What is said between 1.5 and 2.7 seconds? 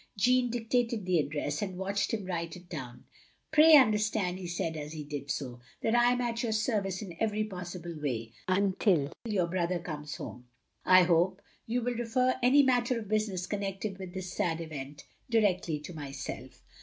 and watched him write it